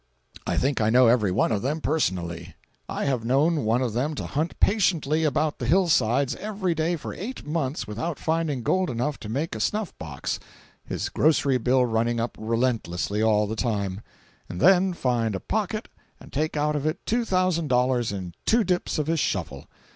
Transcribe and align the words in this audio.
I 0.47 0.57
think 0.57 0.81
I 0.81 0.89
know 0.89 1.05
every 1.05 1.31
one 1.31 1.51
of 1.51 1.61
them 1.61 1.79
personally. 1.79 2.55
I 2.89 3.05
have 3.05 3.23
known 3.23 3.65
one 3.65 3.83
of 3.83 3.93
them 3.93 4.15
to 4.15 4.25
hunt 4.25 4.59
patiently 4.59 5.25
about 5.25 5.59
the 5.59 5.67
hill 5.67 5.89
sides 5.89 6.33
every 6.37 6.73
day 6.73 6.95
for 6.95 7.13
eight 7.13 7.45
months 7.45 7.85
without 7.85 8.17
finding 8.17 8.63
gold 8.63 8.89
enough 8.89 9.19
to 9.19 9.29
make 9.29 9.53
a 9.53 9.59
snuff 9.59 9.95
box—his 9.99 11.09
grocery 11.09 11.59
bill 11.59 11.85
running 11.85 12.19
up 12.19 12.35
relentlessly 12.39 13.21
all 13.21 13.45
the 13.45 13.55
time—and 13.55 14.59
then 14.59 14.93
find 14.93 15.35
a 15.35 15.39
pocket 15.39 15.87
and 16.19 16.33
take 16.33 16.57
out 16.57 16.75
of 16.75 16.87
it 16.87 17.05
two 17.05 17.23
thousand 17.23 17.67
dollars 17.67 18.11
in 18.11 18.33
two 18.43 18.63
dips 18.63 18.97
of 18.97 19.05
his 19.05 19.19
shovel. 19.19 19.67